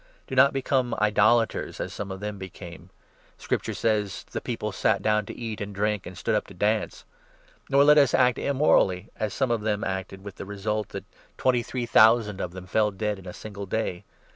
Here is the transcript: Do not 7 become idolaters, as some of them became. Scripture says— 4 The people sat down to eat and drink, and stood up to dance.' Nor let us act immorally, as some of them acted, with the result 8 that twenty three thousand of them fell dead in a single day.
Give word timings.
Do 0.25 0.33
not 0.33 0.45
7 0.47 0.53
become 0.53 0.95
idolaters, 0.97 1.79
as 1.79 1.93
some 1.93 2.09
of 2.09 2.21
them 2.21 2.39
became. 2.39 2.89
Scripture 3.37 3.75
says— 3.75 4.23
4 4.29 4.31
The 4.31 4.41
people 4.41 4.71
sat 4.71 5.03
down 5.03 5.27
to 5.27 5.37
eat 5.37 5.61
and 5.61 5.75
drink, 5.75 6.07
and 6.07 6.17
stood 6.17 6.33
up 6.33 6.47
to 6.47 6.55
dance.' 6.55 7.05
Nor 7.69 7.83
let 7.83 7.99
us 7.99 8.15
act 8.15 8.39
immorally, 8.39 9.09
as 9.15 9.31
some 9.31 9.51
of 9.51 9.61
them 9.61 9.83
acted, 9.83 10.23
with 10.23 10.37
the 10.37 10.45
result 10.47 10.87
8 10.87 10.89
that 10.93 11.03
twenty 11.37 11.61
three 11.61 11.85
thousand 11.85 12.41
of 12.41 12.49
them 12.51 12.65
fell 12.65 12.89
dead 12.89 13.19
in 13.19 13.27
a 13.27 13.31
single 13.31 13.67
day. 13.67 14.03